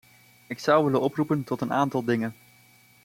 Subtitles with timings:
[0.47, 2.35] Ik zou willen oproepen tot een aantal dingen.